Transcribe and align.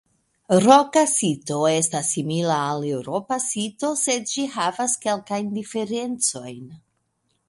Roka 0.63 1.01
sito 1.09 1.57
estas 1.71 2.07
simila 2.15 2.55
al 2.69 2.87
eŭropa 2.93 3.37
sito 3.43 3.91
sed 4.05 4.25
ĝi 4.31 4.47
havas 4.55 4.97
kelkajn 5.05 5.53
diferencojn. 5.59 6.65